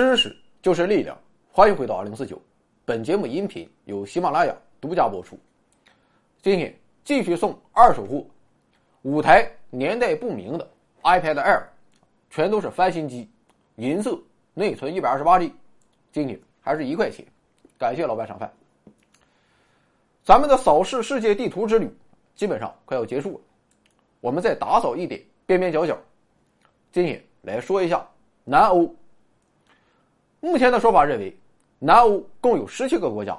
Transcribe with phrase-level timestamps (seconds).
[0.00, 1.14] 知识就是力量，
[1.52, 2.40] 欢迎回到二零四九。
[2.86, 5.38] 本节目音频由喜马拉雅独家播出。
[6.40, 6.74] 今天
[7.04, 8.24] 继续送二手货，
[9.02, 10.66] 五台年代不明的
[11.02, 11.62] iPad Air，
[12.30, 13.28] 全都是翻新机，
[13.76, 14.18] 银色，
[14.54, 15.52] 内存一百二十八 G，
[16.12, 17.22] 今天还是一块钱。
[17.76, 18.50] 感谢老板赏饭。
[20.24, 21.94] 咱们的扫视世界地图之旅
[22.34, 23.40] 基本上快要结束了，
[24.22, 25.94] 我们再打扫一点边边角角。
[26.90, 28.02] 今天来说一下
[28.44, 28.92] 南欧。
[30.40, 31.36] 目前的说法认为，
[31.78, 33.38] 南欧共有十七个国家，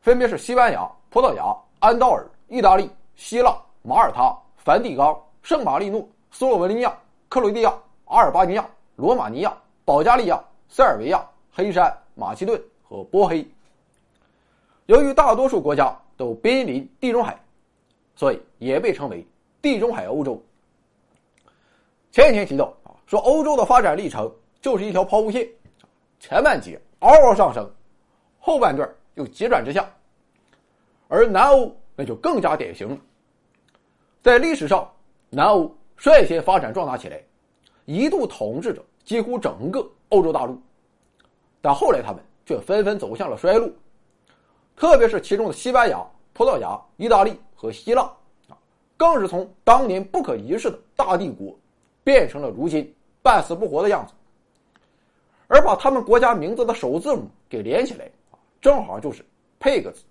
[0.00, 6.96] 分别是西班牙、葡萄牙、安道尔、意大利、希腊、马耳他、梵蒂冈、圣马力诺、斯洛文尼亚、
[7.28, 9.52] 克罗地亚、阿尔巴尼亚、罗马尼亚、
[9.84, 11.20] 保加利亚、塞尔维亚、
[11.52, 13.44] 黑山、马其顿和波黑。
[14.86, 17.36] 由于大多数国家都濒临地中海，
[18.14, 19.26] 所以也被称为
[19.60, 20.40] 地中海欧洲。
[22.12, 25.44] 前几天提到啊，说欧洲的发展历程就是一条抛物线。
[26.20, 27.68] 前半截嗷嗷上升，
[28.38, 29.90] 后半段又急转直下，
[31.08, 32.98] 而南欧那就更加典型了。
[34.22, 34.88] 在历史上，
[35.30, 37.18] 南欧率先发展壮大起来，
[37.86, 40.60] 一度统治着几乎整个欧洲大陆，
[41.62, 43.68] 但后来他们却纷纷走向了衰落，
[44.76, 48.02] 特别是其中的西班牙、葡萄牙、意大利和希腊
[48.46, 48.52] 啊，
[48.98, 51.58] 更是从当年不可一世的大帝国，
[52.04, 54.12] 变成了如今半死不活的样子。
[55.50, 58.08] 而把他们国家名字的首字母给连起来，
[58.60, 59.24] 正好就是
[59.58, 60.04] 佩个字，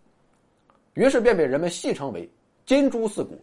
[0.95, 2.29] 于是便被人们戏称为
[2.67, 3.37] “金珠四国”。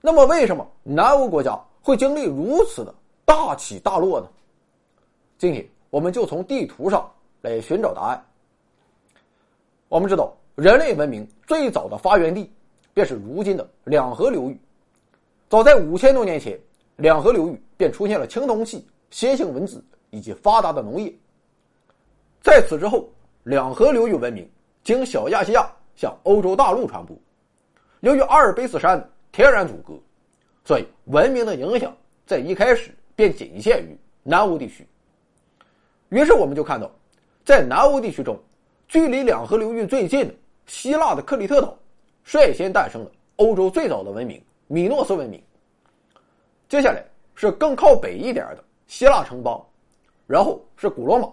[0.00, 4.28] 那么，为什么南欧国家会经历如此的大起大落呢？
[5.38, 8.24] 今天我们就从地图上来寻找答案。
[9.88, 12.48] 我们知道，人类文明最早的发源地
[12.94, 14.56] 便是如今的两河流域。
[15.48, 16.56] 早在五千多年前，
[16.94, 19.82] 两河流域便出现了青铜器、楔形文字。
[20.10, 21.12] 以及发达的农业。
[22.40, 23.08] 在此之后，
[23.42, 24.48] 两河流域文明
[24.82, 27.16] 经小亚细亚向欧洲大陆传播。
[28.00, 29.02] 由于阿尔卑斯山
[29.32, 29.94] 天然阻隔，
[30.64, 31.94] 所以文明的影响
[32.26, 34.86] 在一开始便仅限于南欧地区。
[36.10, 36.90] 于是我们就看到，
[37.44, 38.38] 在南欧地区中，
[38.86, 40.34] 距离两河流域最近的
[40.66, 41.76] 希腊的克里特岛，
[42.24, 45.42] 率先诞生了欧洲最早的文明——米诺斯文明。
[46.68, 47.04] 接下来
[47.34, 49.62] 是更靠北一点的希腊城邦。
[50.28, 51.26] 然后是古罗马，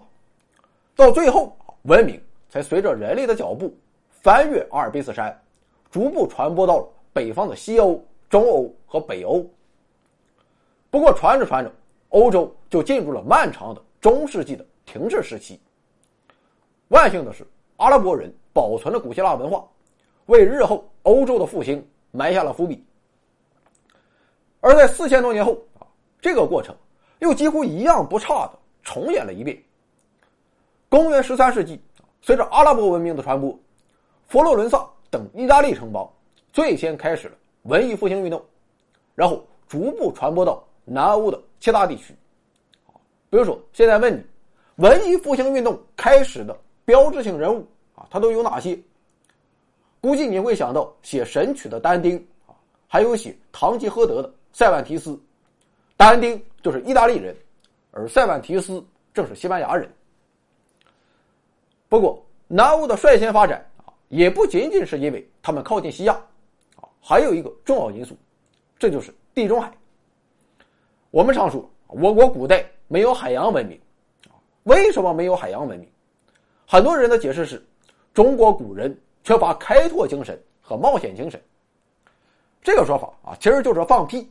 [0.96, 2.18] 到最后文明
[2.48, 3.76] 才随着人类的脚步
[4.08, 5.38] 翻越阿尔卑斯山，
[5.90, 9.46] 逐步传播到了北方的西欧、中欧和北欧。
[10.88, 11.70] 不过传着传着，
[12.08, 15.60] 欧洲就进入了漫长的中世纪的停滞时期。
[16.88, 17.46] 万幸的是，
[17.76, 19.62] 阿拉伯人保存了古希腊文化，
[20.24, 22.82] 为日后欧洲的复兴埋下了伏笔。
[24.62, 25.84] 而在四千多年后啊，
[26.18, 26.74] 这个过程
[27.18, 28.58] 又几乎一样不差的。
[28.86, 29.60] 重演了一遍。
[30.88, 31.80] 公元十三世纪，
[32.22, 33.58] 随着阿拉伯文明的传播，
[34.28, 36.08] 佛罗伦萨等意大利城邦
[36.52, 38.40] 最先开始了文艺复兴运动，
[39.16, 42.14] 然后逐步传播到南欧的其他地区。
[43.28, 44.22] 比如说，现在问你，
[44.76, 47.66] 文艺复兴运动开始的标志性人物
[47.96, 48.78] 啊，他都有哪些？
[50.00, 52.16] 估计你会想到写《神曲》的但丁
[52.46, 52.54] 啊，
[52.86, 55.20] 还有写《堂吉诃德》的塞万提斯。
[55.96, 57.34] 但丁就是意大利人。
[57.96, 58.84] 而塞万提斯
[59.14, 59.90] 正是西班牙人。
[61.88, 66.12] 不过，南欧的率先发展啊，也不仅仅是因为他们靠近西亚，
[66.76, 68.14] 啊，还有一个重要因素，
[68.78, 69.72] 这就是地中海。
[71.10, 73.80] 我们常说，我国古代没有海洋文明，
[74.64, 75.90] 为什么没有海洋文明？
[76.66, 77.64] 很多人的解释是，
[78.12, 81.42] 中国古人缺乏开拓精神和冒险精神。
[82.62, 84.30] 这个说法啊，其实就是放屁。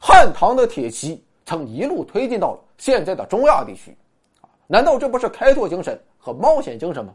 [0.00, 2.60] 汉唐的铁骑曾一路推进到了。
[2.76, 3.96] 现在的中亚地区，
[4.42, 7.14] 啊，难道这不是开拓精神和冒险精神吗？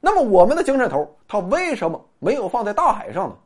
[0.00, 3.36] 那么我们的精神头，它为什么没有放在大海上呢？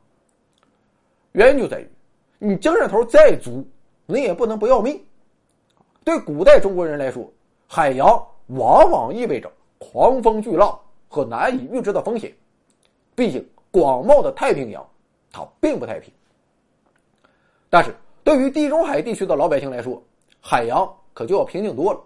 [1.32, 1.90] 原因就在于，
[2.38, 3.62] 你精神头再足，
[4.06, 5.04] 你也不能不要命。
[6.02, 7.30] 对古代中国人来说，
[7.66, 8.08] 海洋
[8.46, 12.34] 往往意味着狂风巨浪和难以预知的风险。
[13.14, 14.82] 毕竟，广袤的太平洋，
[15.30, 16.10] 它并不太平。
[17.68, 17.94] 但是
[18.30, 20.00] 对于地中海地区的老百姓来说，
[20.40, 22.00] 海洋可就要平静多了，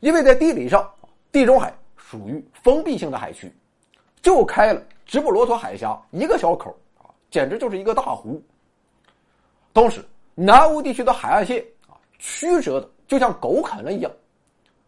[0.00, 0.90] 因为在地理上，
[1.30, 3.48] 地中海属于封闭性的海区，
[4.20, 8.42] 就开了直布罗陀海峡一个小口啊，简直就是一个大湖。
[9.72, 10.04] 同时，
[10.34, 14.10] 南欧地区的海岸线啊，曲折的就像狗啃了一样，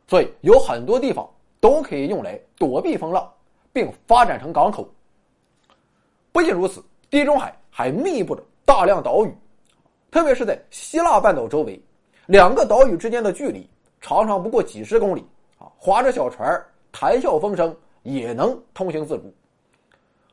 [0.09, 1.25] 所以有很多地方
[1.61, 3.33] 都可以用来躲避风浪，
[3.73, 4.93] 并发展成港口。
[6.33, 9.33] 不仅如此，地中海还密布着大量岛屿，
[10.15, 11.83] 特别是在希腊半岛周围。
[12.27, 13.69] 两个岛屿之间的距离
[14.01, 15.27] 常常不过几十公里
[15.59, 19.35] 啊，划着小船谈笑风生，也能通行自如。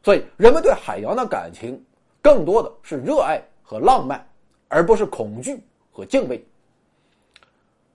[0.04, 1.84] 所以，人们对海洋的感情
[2.22, 4.24] 更多的是热爱和浪漫，
[4.68, 5.60] 而不是恐惧
[5.92, 6.46] 和敬畏。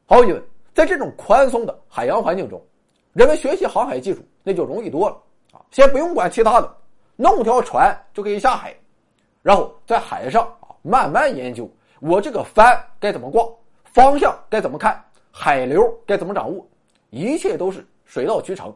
[0.07, 0.43] 毫无疑问，
[0.75, 2.61] 在这种宽松的海洋环境中，
[3.13, 5.17] 人们学习航海技术那就容易多了
[5.53, 5.63] 啊！
[5.71, 6.77] 先不用管其他的，
[7.15, 8.75] 弄条船就可以下海，
[9.41, 10.53] 然后在海上
[10.87, 11.69] 慢慢研究
[12.01, 13.47] 我这个帆该怎么挂，
[13.85, 16.67] 方向该怎么看，海流该怎么掌握，
[17.11, 18.75] 一切都是水到渠成。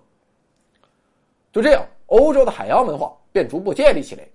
[1.53, 3.17] 就这样，欧洲的海洋文化。
[3.33, 4.27] 便逐步建立起来，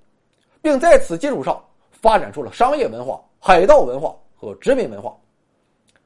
[0.62, 1.62] 并在此基础上
[1.92, 5.14] 发展出了商业文化、海盗文化和殖民文化。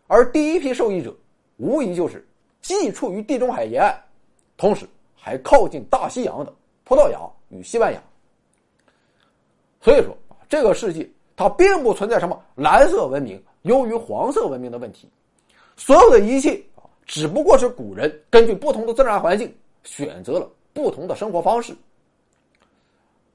[0.07, 1.15] 而第一批受益者，
[1.57, 2.27] 无疑就是
[2.63, 4.03] 既处于地中海沿岸，
[4.57, 6.51] 同时还靠近大西洋的
[6.83, 7.19] 葡萄牙
[7.49, 8.01] 与西班牙。
[9.79, 10.17] 所以说
[10.49, 11.07] 这个世界
[11.39, 15.09] 它并不存在什么蓝色文明优于黄色文明的问题，
[15.77, 19.49] 所有的一切啊，只不过是古人根据不同的自然环境
[19.85, 21.73] 选择了不同的生活方式。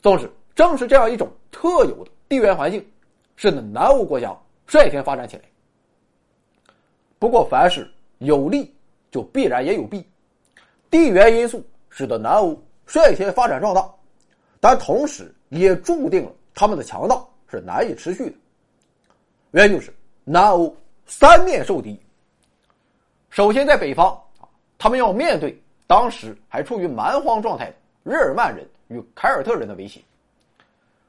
[0.03, 2.87] 总之，正是这样一种特有的地缘环境，
[3.37, 4.37] 使得南欧国家
[4.67, 5.43] 率先发展起来。
[7.19, 8.71] 不过，凡事有利
[9.11, 10.07] 就必然也有弊，
[10.91, 12.55] 地缘因素使得南欧
[12.85, 13.91] 率先发展壮大，
[14.61, 17.19] 但同时也注定了他们的强大
[17.55, 18.37] 是难以持续的。
[19.53, 20.75] 原因就是南欧
[21.07, 21.99] 三面受敌。
[23.31, 24.21] 首先，在北方，
[24.77, 28.69] 他们要面对当时还处于蛮荒状态的日耳曼人。
[28.89, 29.99] 与凯尔特人的威胁，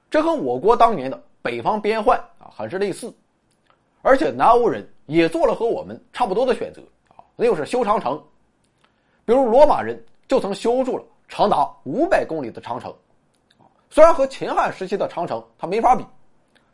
[0.10, 3.14] 这和我国当年的北方边患啊很是类似，
[4.02, 8.18] 而且南欧人也做了和我们差不多的选择啊，那就是修长城。
[9.26, 12.96] 比如罗马人就曾修筑了长达五百公里的长城，
[13.90, 16.06] 虽然和秦汉时期的长城它没法比，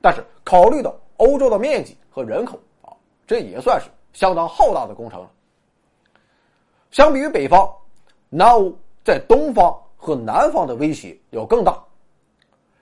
[0.02, 2.92] 但是考虑到欧洲的面积和人口啊，
[3.28, 5.32] 这也算是相当浩大的工程了。
[6.90, 7.72] 相比于北方，
[8.30, 9.78] 南欧在东方。
[10.04, 11.80] 和南方的威胁要更大，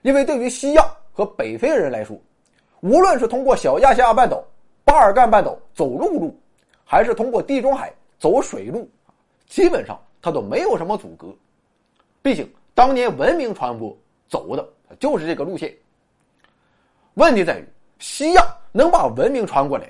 [0.00, 2.18] 因为对于西亚和北非人来说，
[2.80, 4.42] 无论是通过小亚细亚半岛、
[4.86, 6.34] 巴尔干半岛走陆路，
[6.82, 8.88] 还是通过地中海走水路，
[9.46, 11.28] 基本上它都没有什么阻隔。
[12.22, 13.94] 毕竟当年文明传播
[14.26, 14.66] 走的
[14.98, 15.76] 就是这个路线。
[17.20, 17.64] 问题在于，
[17.98, 19.86] 西亚能把文明传过来，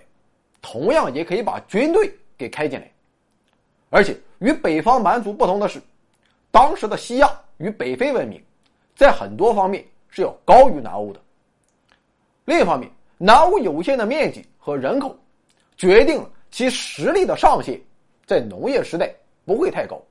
[0.61, 2.91] 同样也可以把军队给开进来，
[3.88, 5.81] 而且与北方蛮族不同的是。
[6.50, 8.43] 当时的西亚与北非文明，
[8.97, 11.21] 在很多方面是要高于南欧的。
[12.47, 15.17] 另一方面，南欧有限的面积和人口，
[15.77, 17.81] 决定了其实力的上限
[18.27, 20.03] 在农业时代不会太高。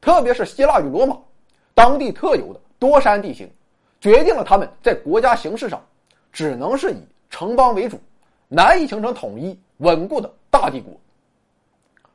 [0.00, 1.18] 特别是希腊与罗马，
[1.74, 3.46] 当地特有的多山地形，
[4.00, 5.78] 决定了他们在国家形势上
[6.32, 7.98] 只能是以城邦为主，
[8.48, 10.92] 难以形成统一稳固的大帝国。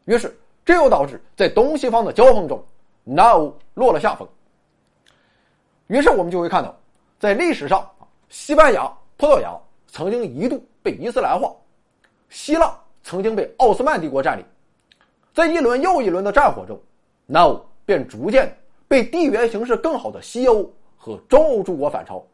[0.05, 2.63] 于是，这又导致在东西方的交锋中。
[3.07, 4.27] 南欧落了下风，
[5.85, 6.75] 于是我们就会看到，
[7.19, 7.87] 在历史上
[8.29, 11.53] 西班牙、葡萄牙曾经一度被伊斯兰化，
[12.29, 14.43] 希腊曾经被奥斯曼帝国占领，
[15.35, 16.81] 在一轮又一轮的战火中，
[17.27, 18.57] 南欧便逐渐
[18.87, 20.67] 被地缘形势更好的西欧
[20.97, 22.25] 和中欧诸国反超。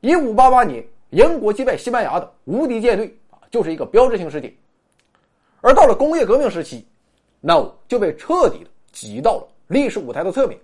[0.00, 4.54] 一五八八年，英国击败西班牙的无敌舰队啊，就是一个标志性事件。
[5.60, 6.86] 而到了工业革命时期，
[7.40, 9.48] 南欧就被彻底的挤到了。
[9.66, 10.58] 历史舞台的侧面，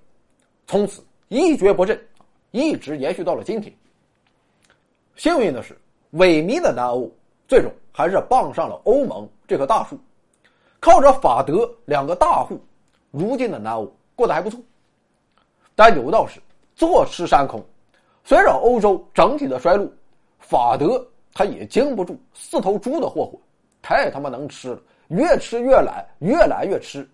[0.67, 2.00] 从此一蹶不振，
[2.53, 3.75] 一直延续到了今天。
[5.17, 5.76] 幸运的是，
[6.12, 7.11] 萎靡的南欧
[7.49, 9.99] 最终还是傍上了欧盟这棵大树，
[10.81, 12.59] 靠着法德两个大户，
[13.11, 14.61] 如今的南欧过得还不错。
[15.75, 16.41] 但有道是
[16.76, 17.62] 坐吃山空，
[18.25, 19.87] 虽然欧洲整体的衰落，
[20.40, 23.38] 法德他也经不住四头猪的霍霍，
[23.83, 27.09] 太他妈能吃了，越吃越懒，越懒越吃，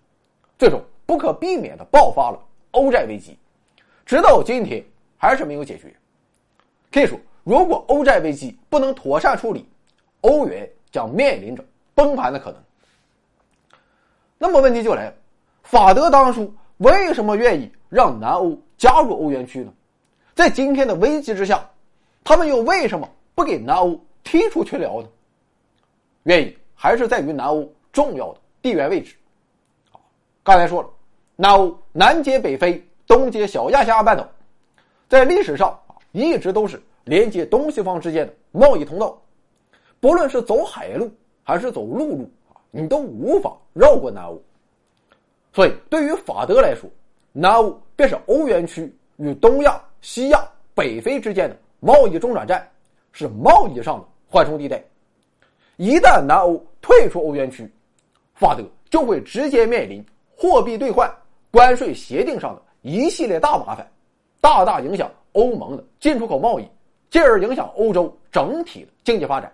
[0.57, 0.81] 最终。
[1.03, 2.39] 不可避免的爆发了
[2.71, 3.37] 欧债危机，
[4.05, 4.81] 直到今天
[5.17, 5.93] 还是没有解决。
[6.89, 9.67] 可以说，如果欧债危机不能妥善处理，
[10.21, 11.61] 欧元将面临着
[11.93, 12.61] 崩盘的可能。
[14.37, 15.13] 那么问题就来了：
[15.63, 19.73] 法德当初为什么愿意让南欧加入欧元区呢？
[20.35, 21.69] 在今天的危机之下，
[22.23, 25.07] 他们又为什么不给南欧踢出群聊呢？
[26.23, 29.15] 原因还是在于南欧重要的地缘位置。
[30.43, 30.89] 刚才说了。
[31.37, 34.29] 南欧南接北非，东接小亚细亚半岛，
[35.09, 39.19] 在历史上啊一直都是连接东西方之间的贸易通道。
[39.99, 41.11] 不论是走海路
[41.41, 44.39] 还是走陆路啊，你都无法绕过南欧。
[45.51, 46.87] 所以，对于法德来说，
[47.31, 50.43] 南欧便是欧元区与东亚、西亚、
[50.73, 52.67] 北非之间的贸易中转站，
[53.11, 54.83] 是贸易上的缓冲地带。
[55.77, 57.71] 一旦南欧退出欧元区，
[58.33, 60.03] 法德就会直接面临
[60.35, 61.11] 货币兑换、
[61.51, 63.89] 关税协定上的一系列大麻烦，
[64.39, 66.67] 大大影响欧盟的进出口贸易，
[67.09, 69.51] 进而影响欧洲整体的经济发展。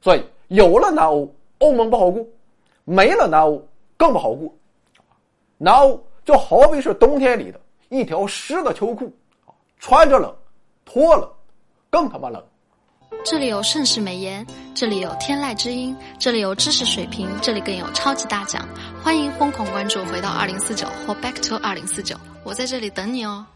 [0.00, 1.26] 所以，有了南欧，
[1.58, 2.22] 欧盟不好过；
[2.84, 3.62] 没了南欧，
[3.96, 4.52] 更不好过。
[5.56, 9.12] 南欧就好比是冬天里的一条湿的秋裤，
[9.78, 10.34] 穿着冷，
[10.84, 11.32] 脱了
[11.90, 12.42] 更他妈冷。
[13.24, 18.68] 这里有盛世美颜，这里有天籁之音，这里有知识水平，这里更有超级大奖。
[19.02, 23.46] 欢迎疯狂关注，回到二零四九或 Back to 二零四九，我在这里等你哦。